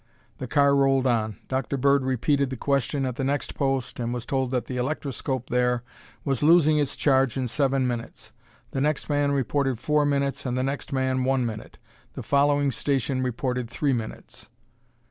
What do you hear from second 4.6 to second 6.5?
the electroscope there was